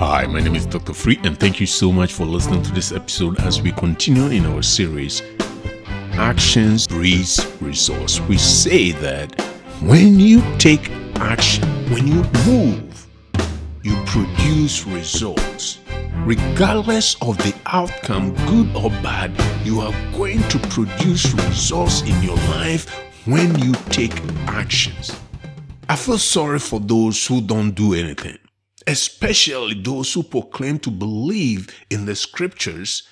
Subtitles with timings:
[0.00, 0.94] Hi, my name is Dr.
[0.94, 4.46] Free, and thank you so much for listening to this episode as we continue in
[4.46, 5.20] our series
[6.12, 8.18] Actions Breeds Results.
[8.22, 9.38] We say that
[9.82, 13.06] when you take action, when you move,
[13.82, 15.80] you produce results.
[16.24, 19.32] Regardless of the outcome, good or bad,
[19.66, 22.88] you are going to produce results in your life
[23.26, 25.14] when you take actions.
[25.90, 28.38] I feel sorry for those who don't do anything
[28.90, 33.04] especially those who proclaim to believe in the scriptures,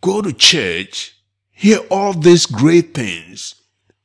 [0.00, 1.16] go to church,
[1.52, 3.54] hear all these great things,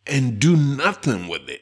[0.05, 1.61] and do nothing with it.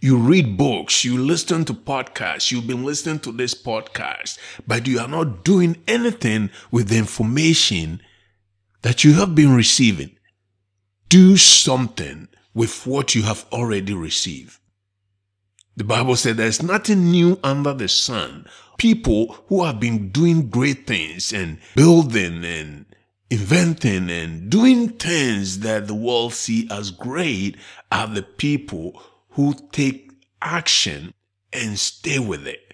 [0.00, 4.38] You read books, you listen to podcasts, you've been listening to this podcast,
[4.68, 8.00] but you are not doing anything with the information
[8.82, 10.16] that you have been receiving.
[11.08, 14.60] Do something with what you have already received.
[15.76, 18.46] The Bible said there's nothing new under the sun.
[18.80, 22.86] People who have been doing great things and building and
[23.28, 27.58] inventing and doing things that the world see as great
[27.92, 31.12] are the people who take action
[31.52, 32.72] and stay with it.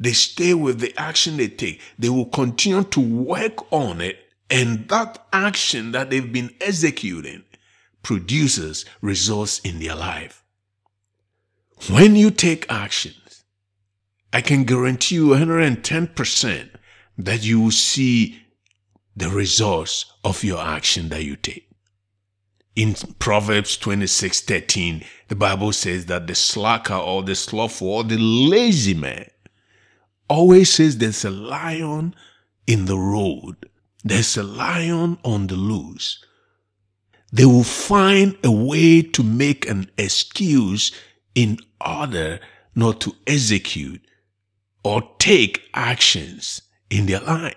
[0.00, 1.80] They stay with the action they take.
[1.96, 4.18] They will continue to work on it
[4.50, 7.44] and that action that they've been executing
[8.02, 10.42] produces results in their life.
[11.88, 13.20] When you take actions,
[14.34, 16.70] I can guarantee you 110%
[17.18, 18.42] that you will see
[19.14, 21.70] the results of your action that you take.
[22.74, 28.18] In Proverbs 26 13, the Bible says that the slacker or the slothful or the
[28.18, 29.30] lazy man
[30.28, 32.12] always says there's a lion
[32.66, 33.54] in the road,
[34.02, 36.24] there's a lion on the loose.
[37.32, 40.90] They will find a way to make an excuse
[41.36, 42.40] in order
[42.74, 44.00] not to execute
[44.84, 47.56] or take actions in their life.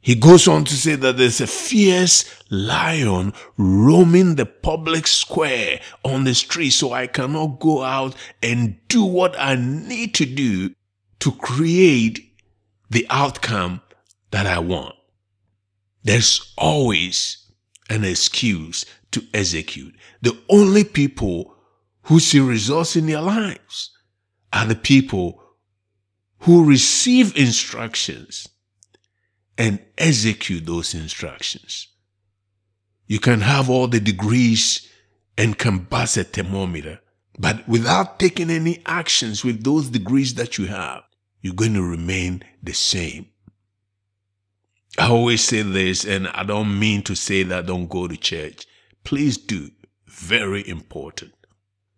[0.00, 6.24] He goes on to say that there's a fierce lion roaming the public square on
[6.24, 10.74] the street, so I cannot go out and do what I need to do
[11.20, 12.32] to create
[12.88, 13.82] the outcome
[14.30, 14.94] that I want.
[16.04, 17.44] There's always
[17.90, 19.94] an excuse to execute.
[20.22, 21.54] The only people
[22.02, 23.90] who see results in their lives
[24.52, 25.42] are the people
[26.40, 28.48] who receive instructions
[29.56, 31.88] and execute those instructions.
[33.06, 34.88] You can have all the degrees
[35.36, 37.00] and can a thermometer,
[37.38, 41.02] but without taking any actions with those degrees that you have,
[41.40, 43.26] you're going to remain the same.
[44.98, 48.66] I always say this, and I don't mean to say that don't go to church.
[49.04, 49.70] Please do.
[50.06, 51.32] Very important.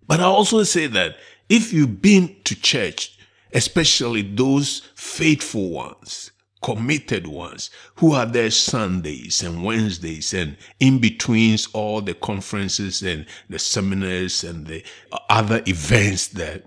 [0.07, 1.17] But I also say that
[1.49, 3.17] if you've been to church,
[3.53, 6.31] especially those faithful ones,
[6.63, 13.27] committed ones who are there Sundays and Wednesdays and in betweens all the conferences and
[13.49, 14.85] the seminars and the
[15.29, 16.67] other events that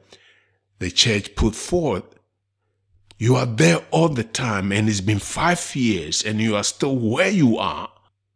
[0.80, 2.04] the church put forth.
[3.18, 6.98] You are there all the time and it's been five years and you are still
[6.98, 7.90] where you are.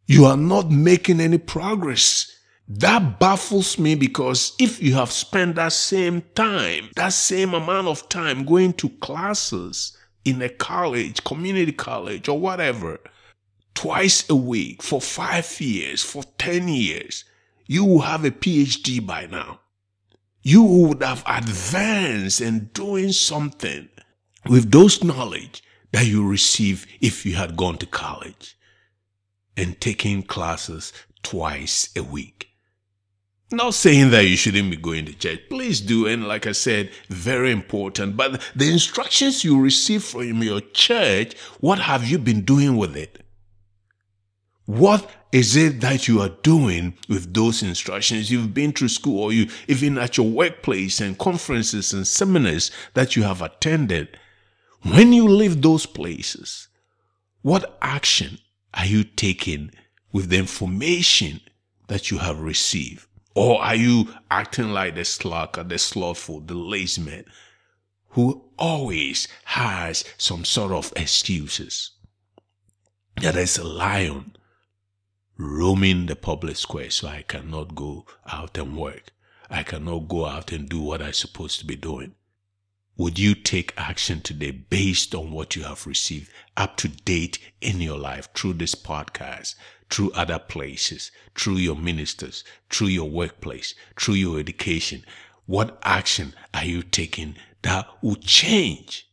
[0.05, 2.36] You are not making any progress
[2.69, 8.09] that baffles me because if you have spent that same time, that same amount of
[8.09, 12.99] time going to classes in a college, community college, or whatever,
[13.73, 17.23] twice a week for five years, for 10 years,
[17.67, 19.61] you will have a PhD by now.
[20.43, 23.87] You would have advanced in doing something
[24.49, 25.63] with those knowledge
[25.93, 28.57] that you receive if you had gone to college
[29.55, 30.91] and taking classes
[31.23, 32.47] twice a week.
[33.49, 35.39] Not saying that you shouldn't be going to church.
[35.49, 36.05] Please do.
[36.05, 38.17] And like I said, very important.
[38.17, 43.23] But the instructions you receive from your church, what have you been doing with it?
[44.65, 48.29] What is it that you are doing with those instructions?
[48.29, 53.15] You've been through school or you even at your workplace and conferences and seminars that
[53.15, 54.19] you have attended.
[54.81, 56.67] When you leave those places,
[57.43, 58.39] what action
[58.73, 59.71] are you taking
[60.11, 61.39] with the information
[61.87, 63.06] that you have received?
[63.37, 67.25] Or are you acting like the slacker, the slothful, the lazy man
[68.09, 71.91] who always has some sort of excuses?
[73.15, 74.35] There's a lion
[75.37, 79.11] roaming the public square, so I cannot go out and work.
[79.51, 82.15] I cannot go out and do what I'm supposed to be doing.
[82.97, 87.79] Would you take action today based on what you have received up to date in
[87.79, 89.55] your life through this podcast,
[89.89, 95.03] through other places, through your ministers, through your workplace, through your education?
[95.45, 99.07] What action are you taking that will change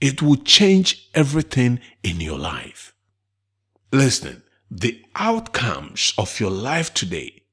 [0.00, 2.94] it will change everything in your life.
[3.92, 7.44] Listen, the outcomes of your life today,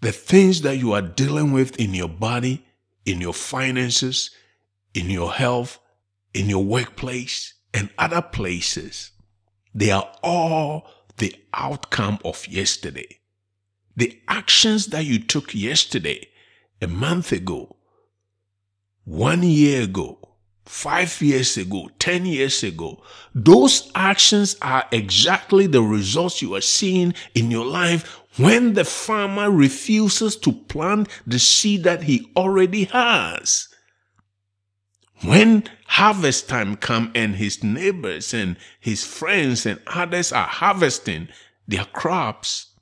[0.00, 2.64] the things that you are dealing with in your body,
[3.04, 4.30] in your finances,
[4.94, 5.78] in your health,
[6.32, 9.10] in your workplace, and other places,
[9.74, 13.20] they are all the outcome of yesterday.
[13.96, 16.28] The actions that you took yesterday,
[16.80, 17.76] a month ago,
[19.04, 20.18] one year ago,
[20.64, 23.02] five years ago, 10 years ago,
[23.34, 29.50] those actions are exactly the results you are seeing in your life when the farmer
[29.50, 33.68] refuses to plant the seed that he already has.
[35.24, 41.28] When harvest time come and his neighbors and his friends and others are harvesting
[41.66, 42.74] their crops,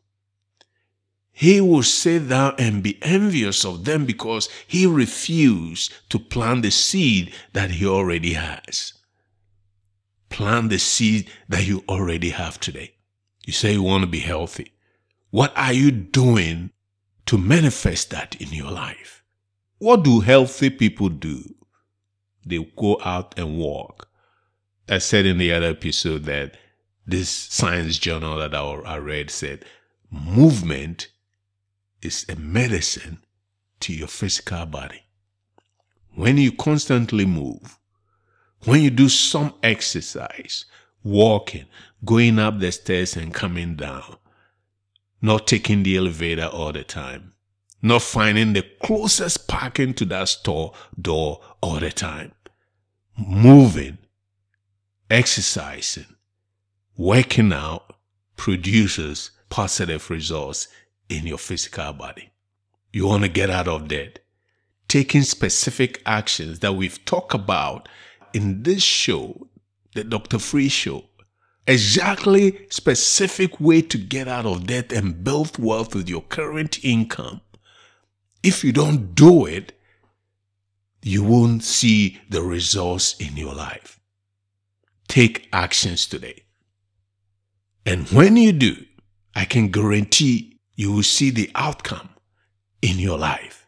[1.30, 6.70] he will sit down and be envious of them because he refused to plant the
[6.70, 8.94] seed that he already has.
[10.28, 12.94] Plant the seed that you already have today.
[13.46, 14.72] You say you want to be healthy.
[15.30, 16.70] What are you doing
[17.26, 19.22] to manifest that in your life?
[19.78, 21.54] What do healthy people do?
[22.44, 24.08] They go out and walk.
[24.88, 26.56] I said in the other episode that
[27.06, 29.64] this science journal that I read said
[30.10, 31.08] movement
[32.02, 33.18] is a medicine
[33.80, 35.02] to your physical body.
[36.14, 37.78] When you constantly move,
[38.64, 40.66] when you do some exercise,
[41.02, 41.66] walking,
[42.04, 44.16] going up the stairs and coming down,
[45.20, 47.32] not taking the elevator all the time,
[47.82, 52.32] not finding the closest parking to that store door all the time,
[53.18, 53.98] moving,
[55.10, 56.06] exercising,
[56.96, 57.96] working out
[58.36, 60.68] produces positive results
[61.08, 62.30] in your physical body.
[62.92, 64.20] You want to get out of debt.
[64.88, 67.88] Taking specific actions that we've talked about
[68.34, 69.48] in this show,
[69.94, 70.38] the Dr.
[70.38, 71.04] Free Show.
[71.66, 77.40] Exactly specific way to get out of debt and build wealth with your current income.
[78.42, 79.72] If you don't do it,
[81.02, 84.00] you won't see the results in your life.
[85.08, 86.44] Take actions today.
[87.84, 88.76] And when you do,
[89.34, 92.10] I can guarantee you will see the outcome
[92.80, 93.66] in your life.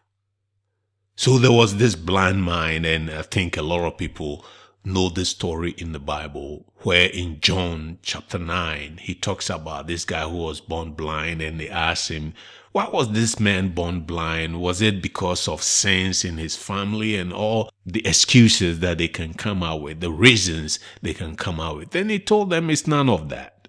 [1.16, 4.44] So there was this blind man, and I think a lot of people
[4.84, 10.04] know this story in the Bible, where in John chapter 9, he talks about this
[10.04, 12.34] guy who was born blind, and they asked him,
[12.74, 14.60] Why was this man born blind?
[14.60, 19.32] Was it because of sins in his family and all the excuses that they can
[19.32, 21.90] come out with, the reasons they can come out with?
[21.92, 23.68] Then he told them it's none of that.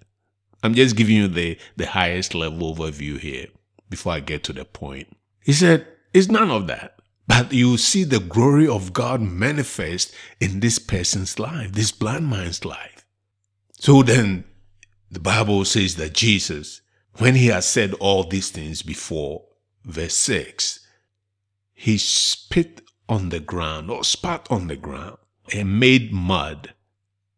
[0.64, 3.46] I'm just giving you the, the highest level overview here
[3.88, 5.06] before I get to the point.
[5.44, 6.98] He said, It's none of that.
[7.28, 12.64] But you see the glory of God manifest in this person's life, this blind man's
[12.64, 13.06] life.
[13.78, 14.46] So then
[15.12, 16.80] the Bible says that Jesus,
[17.18, 19.44] when he had said all these things before,
[19.84, 20.80] verse 6,
[21.74, 25.18] he spit on the ground or spat on the ground
[25.52, 26.74] and made mud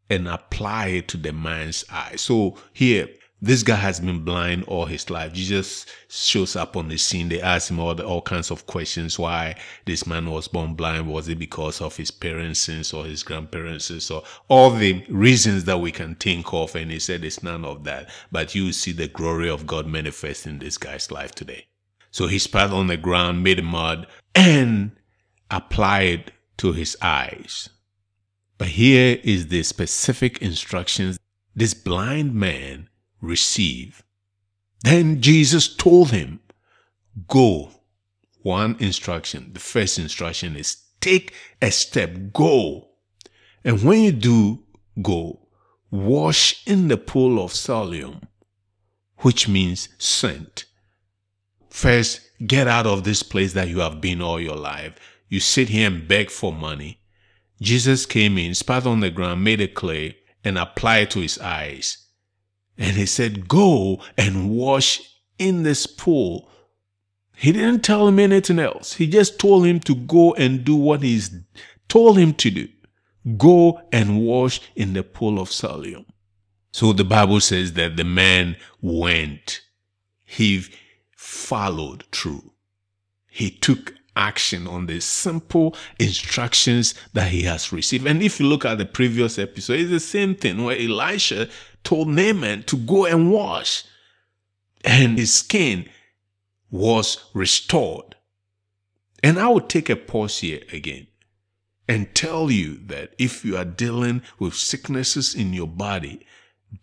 [0.08, 2.16] and applied it to the man's eye.
[2.16, 3.08] So here,
[3.40, 5.32] this guy has been blind all his life.
[5.32, 7.28] Jesus shows up on the scene.
[7.28, 9.16] They ask him all the, all kinds of questions.
[9.16, 11.06] Why this man was born blind?
[11.06, 15.64] Was it because of his parents' sins or his grandparents' sins or all the reasons
[15.64, 16.74] that we can think of?
[16.74, 18.10] And he said it's none of that.
[18.32, 21.66] But you see the glory of God manifest in this guy's life today.
[22.10, 24.92] So he spat on the ground, made mud, and
[25.48, 27.68] applied to his eyes.
[28.56, 31.18] But here is the specific instructions
[31.54, 32.87] this blind man
[33.20, 34.02] receive.
[34.82, 36.40] Then Jesus told him,
[37.26, 37.70] Go.
[38.42, 39.50] One instruction.
[39.52, 42.88] The first instruction is take a step, go.
[43.64, 44.62] And when you do
[45.02, 45.48] go,
[45.90, 48.22] wash in the pool of Siloam,
[49.18, 50.66] which means sent.
[51.68, 54.94] First, get out of this place that you have been all your life.
[55.28, 57.00] You sit here and beg for money.
[57.60, 61.38] Jesus came in, spat on the ground, made a clay, and applied it to his
[61.38, 62.07] eyes.
[62.78, 65.02] And he said, Go and wash
[65.38, 66.48] in this pool.
[67.36, 68.94] He didn't tell him anything else.
[68.94, 71.30] He just told him to go and do what he's
[71.88, 72.68] told him to do.
[73.36, 76.06] Go and wash in the pool of Siloam.
[76.72, 79.62] So the Bible says that the man went.
[80.24, 80.64] He
[81.16, 82.52] followed through.
[83.28, 88.06] He took action on the simple instructions that he has received.
[88.06, 91.48] And if you look at the previous episode, it's the same thing where Elisha
[91.84, 93.84] told Naaman to go and wash,
[94.84, 95.88] and his skin
[96.70, 98.16] was restored.
[99.22, 101.08] And I will take a pause here again
[101.88, 106.24] and tell you that if you are dealing with sicknesses in your body,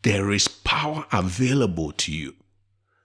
[0.02, 2.34] there is power available to you.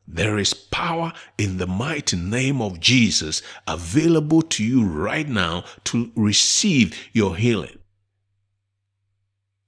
[0.09, 6.11] There is power in the mighty name of Jesus available to you right now to
[6.17, 7.79] receive your healing.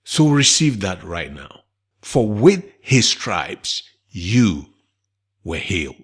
[0.04, 1.61] So receive that right now.
[2.02, 4.66] For with his stripes, you
[5.44, 6.02] were healed.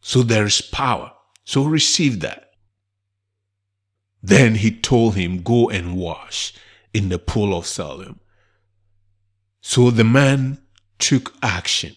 [0.00, 1.12] So there is power.
[1.44, 2.50] So receive that.
[4.22, 6.52] Then he told him, Go and wash
[6.92, 8.20] in the pool of Siloam.
[9.60, 10.58] So the man
[10.98, 11.94] took action.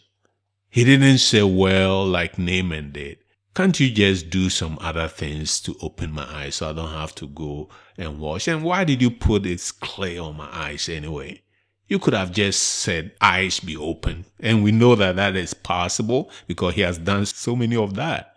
[0.69, 3.17] He didn't say, Well, like Naaman did.
[3.55, 7.15] Can't you just do some other things to open my eyes so I don't have
[7.15, 8.47] to go and wash?
[8.47, 11.41] And why did you put this clay on my eyes anyway?
[11.89, 14.25] You could have just said, Eyes be open.
[14.39, 18.35] And we know that that is possible because he has done so many of that.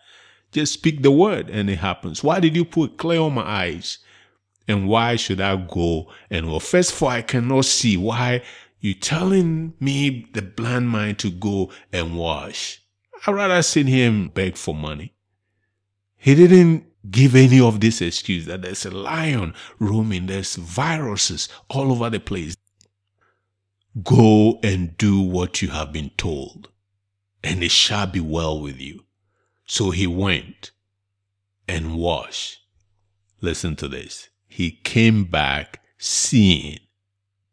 [0.51, 2.25] Just speak the word and it happens.
[2.25, 3.99] Why did you put clay on my eyes?
[4.67, 8.43] And why should I go and well, first of all, I cannot see why
[8.81, 12.83] you telling me the blind man to go and wash.
[13.27, 15.15] I'd rather sit him beg for money.
[16.17, 21.93] He didn't give any of this excuse that there's a lion roaming, there's viruses all
[21.93, 22.57] over the place.
[24.03, 26.69] Go and do what you have been told,
[27.45, 29.05] and it shall be well with you.
[29.67, 30.71] So he went
[31.69, 32.61] and washed.
[33.41, 34.29] Listen to this.
[34.47, 36.79] He came back seeing.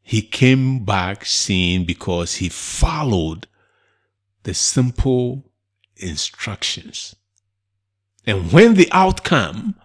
[0.01, 3.47] He came back seeing because he followed
[4.43, 5.51] the simple
[5.97, 7.15] instructions.
[8.25, 9.75] And when the outcome,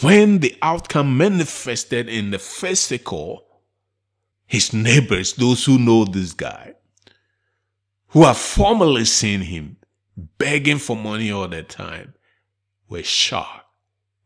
[0.00, 3.46] when the outcome manifested in the physical,
[4.50, 6.74] his neighbors, those who know this guy,
[8.08, 9.76] who have formerly seen him,
[10.38, 12.14] begging for money all the time,
[12.88, 13.68] were shocked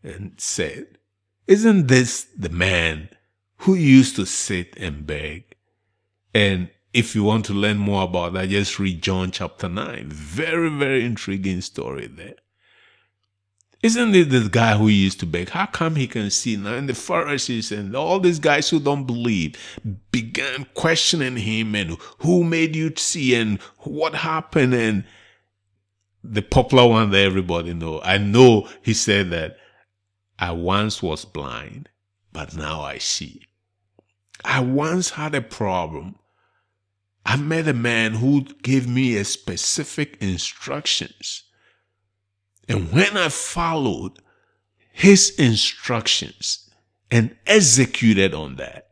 [0.03, 0.97] and said,
[1.47, 3.11] Isn't this the man
[3.59, 5.57] who used to sit and beg?
[6.33, 10.09] And if you want to learn more about that, just read John chapter 9.
[10.09, 12.37] Very, very intriguing story there.
[13.85, 15.51] Isn't it the guy who used to beg?
[15.51, 16.73] How come he can see now?
[16.73, 19.57] And the Pharisees and all these guys who don't believe
[20.11, 25.05] began questioning him and who made you see and what happened and
[26.23, 28.01] the popular one that everybody know.
[28.01, 29.59] I know he said that
[30.39, 31.91] I once was blind,
[32.33, 33.43] but now I see.
[34.47, 36.15] I once had a problem.
[37.27, 41.43] I met a man who gave me a specific instructions.
[42.69, 44.19] And when I followed
[44.93, 46.71] his instructions
[47.11, 48.91] and executed on that,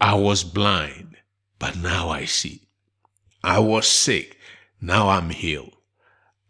[0.00, 1.16] I was blind,
[1.58, 2.68] but now I see.
[3.44, 4.38] I was sick,
[4.80, 5.76] now I'm healed.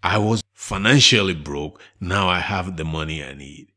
[0.02, 1.80] I was financially broke.
[2.00, 3.68] Now I have the money I need.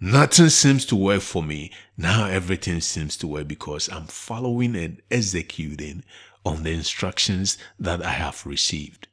[0.00, 1.72] Nothing seems to work for me.
[1.96, 6.04] Now everything seems to work because I'm following and executing
[6.44, 9.07] on the instructions that I have received.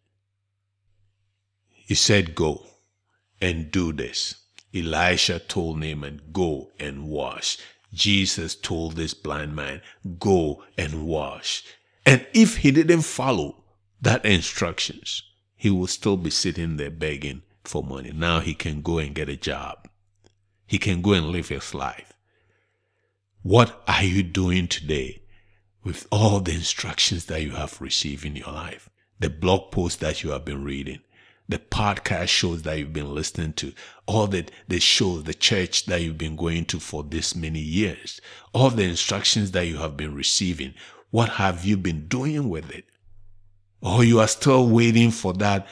[1.85, 2.65] He said, Go
[3.39, 4.35] and do this.
[4.73, 7.57] Elisha told Naaman, Go and wash.
[7.93, 9.81] Jesus told this blind man,
[10.19, 11.63] Go and wash.
[12.05, 13.63] And if he didn't follow
[14.01, 15.23] that instructions,
[15.55, 18.11] he will still be sitting there begging for money.
[18.13, 19.87] Now he can go and get a job.
[20.67, 22.13] He can go and live his life.
[23.41, 25.21] What are you doing today
[25.83, 28.89] with all the instructions that you have received in your life?
[29.19, 31.01] The blog posts that you have been reading,
[31.47, 33.73] the podcast shows that you've been listening to,
[34.05, 38.19] all the, the shows, the church that you've been going to for this many years,
[38.53, 40.73] all the instructions that you have been receiving.
[41.11, 42.85] What have you been doing with it?
[43.85, 45.67] or you are still waiting for that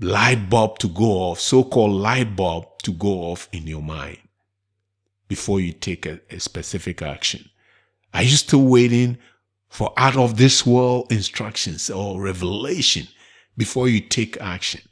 [0.00, 4.18] light bulb to go off, so called light bulb to go off in your mind
[5.26, 7.50] before you take a, a, specific action.
[8.14, 9.18] Are you still waiting
[9.68, 13.08] for out of this world instructions or revelation
[13.56, 14.82] before you take action?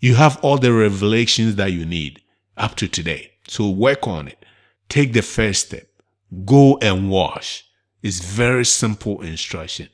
[0.00, 2.20] You have all the revelations that you need
[2.56, 3.32] up to today.
[3.48, 4.44] So work on it.
[4.88, 5.86] Take the first step.
[6.44, 7.64] Go and wash.
[8.02, 9.88] It's very simple instruction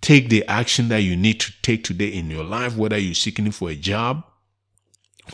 [0.00, 3.50] take the action that you need to take today in your life, whether you're seeking
[3.50, 4.24] for a job.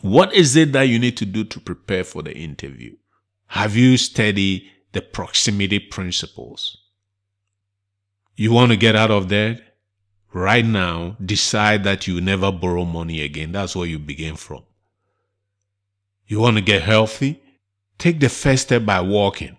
[0.00, 2.96] What is it that you need to do to prepare for the interview?
[3.49, 6.78] Have you studied the proximity principles?
[8.34, 9.61] You want to get out of there?
[10.32, 13.52] Right now, decide that you never borrow money again.
[13.52, 14.62] That's where you begin from.
[16.26, 17.42] You want to get healthy?
[17.98, 19.58] Take the first step by walking.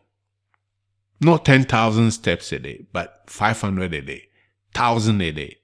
[1.21, 4.29] Not 10,000 steps a day, but 500 a day
[4.73, 5.57] thousand a day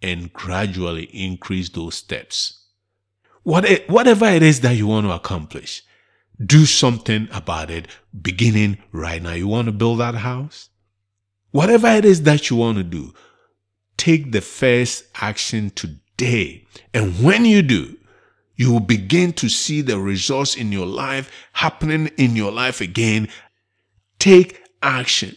[0.00, 2.64] and gradually increase those steps.
[3.44, 5.82] What, whatever it is that you want to accomplish,
[6.44, 7.88] do something about it
[8.20, 9.32] beginning right now.
[9.32, 10.70] You want to build that house?
[11.50, 13.12] Whatever it is that you want to do,
[14.02, 16.66] take the first action today.
[16.92, 17.96] And when you do,
[18.56, 23.28] you will begin to see the results in your life happening in your life again.
[24.18, 25.36] Take action.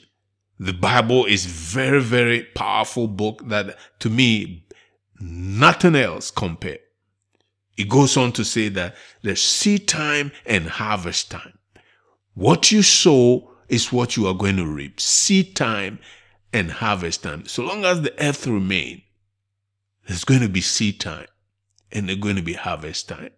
[0.58, 4.66] The Bible is very, very powerful book that to me,
[5.20, 6.80] nothing else compare.
[7.78, 11.60] It goes on to say that there's seed time and harvest time.
[12.34, 15.00] What you sow is what you are going to reap.
[15.00, 16.00] Seed time
[16.56, 17.46] and harvest time.
[17.46, 19.02] So long as the earth remains,
[20.08, 21.28] there's going to be seed time
[21.92, 23.32] and there's going to be harvest time.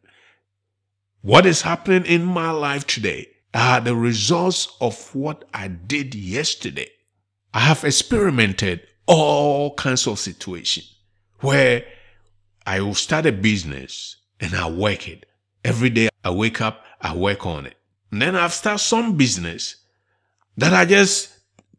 [1.21, 6.89] What is happening in my life today are the results of what I did yesterday.
[7.55, 10.93] I have experimented all kinds of situations
[11.39, 11.85] where
[12.67, 15.25] I will start a business and I work it.
[15.63, 17.75] Every day I wake up, I work on it.
[18.11, 19.77] And then I've started some business
[20.55, 21.36] that I just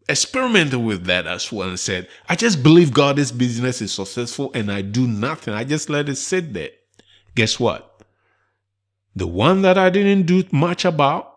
[0.08, 4.50] experimented with that as well and said, I just believe God, this business is successful
[4.54, 5.54] and I do nothing.
[5.54, 6.70] I just let it sit there.
[7.34, 8.02] Guess what?
[9.14, 11.34] The one that I didn't do much about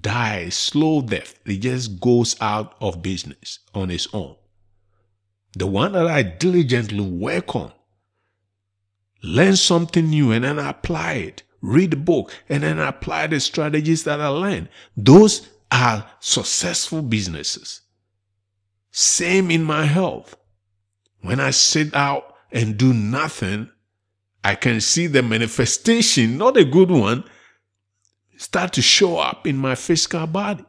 [0.00, 1.38] dies slow death.
[1.46, 4.36] It just goes out of business on its own.
[5.56, 7.72] The one that I diligently work on,
[9.22, 11.42] learn something new and then apply it.
[11.60, 14.68] Read the book and then apply the strategies that I learned.
[14.96, 17.80] Those are successful businesses.
[18.92, 20.36] Same in my health.
[21.20, 23.70] When I sit out and do nothing,
[24.44, 27.24] I can see the manifestation, not a good one,
[28.36, 30.64] start to show up in my physical body.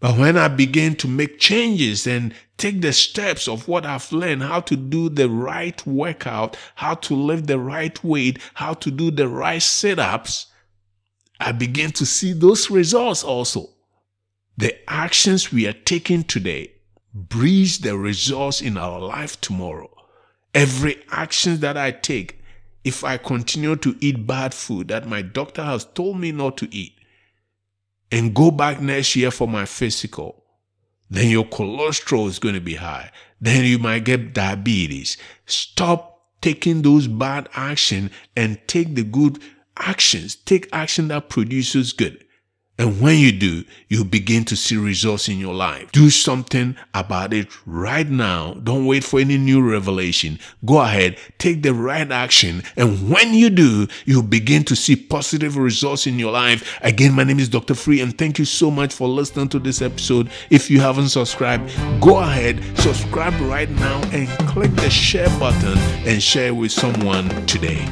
[0.00, 4.42] But when I begin to make changes and take the steps of what I've learned,
[4.42, 9.10] how to do the right workout, how to lift the right weight, how to do
[9.10, 10.46] the right sit ups,
[11.40, 13.75] I begin to see those results also.
[14.58, 16.72] The actions we are taking today
[17.12, 19.90] breeds the results in our life tomorrow.
[20.54, 22.40] Every action that I take,
[22.82, 26.74] if I continue to eat bad food that my doctor has told me not to
[26.74, 26.94] eat,
[28.10, 30.44] and go back next year for my physical,
[31.10, 33.10] then your cholesterol is going to be high.
[33.40, 35.18] Then you might get diabetes.
[35.44, 39.38] Stop taking those bad action and take the good
[39.76, 40.36] actions.
[40.36, 42.25] Take action that produces good.
[42.78, 45.90] And when you do, you begin to see results in your life.
[45.92, 48.54] Do something about it right now.
[48.54, 50.38] Don't wait for any new revelation.
[50.64, 52.62] Go ahead, take the right action.
[52.76, 56.78] And when you do, you begin to see positive results in your life.
[56.82, 57.74] Again, my name is Dr.
[57.74, 60.30] Free and thank you so much for listening to this episode.
[60.50, 66.22] If you haven't subscribed, go ahead, subscribe right now and click the share button and
[66.22, 67.88] share with someone today.